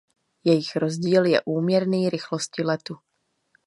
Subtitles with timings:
[0.43, 2.97] Jejich rozdíl je úměrný rychlosti letu.